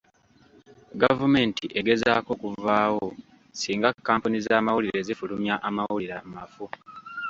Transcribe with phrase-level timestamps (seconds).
[1.01, 3.05] Gavumenti egezaako okuvaawo
[3.59, 6.65] singa kampuni z'amawulire zifulumya amawulire amafu.